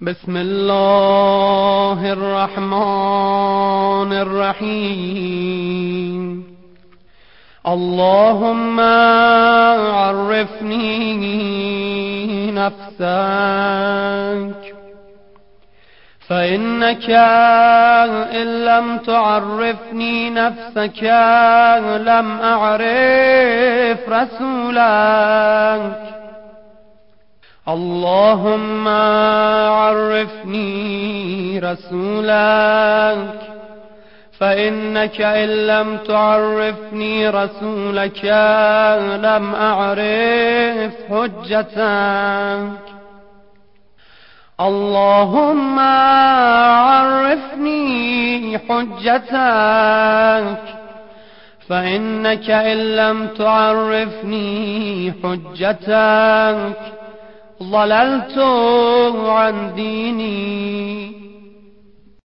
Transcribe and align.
بسم 0.00 0.36
الله 0.36 2.12
الرحمن 2.12 4.12
الرحيم. 4.12 5.36
اللهم 7.66 8.80
عرفني 9.94 11.30
نفسك. 12.50 14.74
فإنك 16.28 17.10
إن 18.40 18.64
لم 18.64 18.98
تعرفني 18.98 20.30
نفسك 20.30 21.02
لم 21.96 22.40
أعرف 22.40 23.98
رسولك. 24.08 26.02
اللهم 27.68 28.88
عرفني 30.16 31.58
رسولك 31.58 33.40
فإنك 34.38 35.20
إن 35.20 35.48
لم 35.48 35.96
تعرفني 35.96 37.28
رسولك 37.28 38.24
لم 39.22 39.54
أعرف 39.54 40.92
حجتك. 41.10 42.86
اللهم 44.60 45.78
عرفني 46.88 48.58
حجتك 48.58 49.96
فإنك 51.68 52.50
إن 52.50 52.96
لم 52.96 53.26
تعرفني 53.38 55.12
حجتك. 55.22 56.95
ضللت 57.62 58.38
عن 59.28 59.74
ديني. 59.74 60.95